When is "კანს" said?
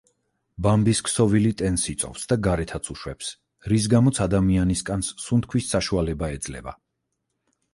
4.89-5.13